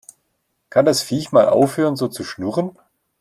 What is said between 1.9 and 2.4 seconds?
so zu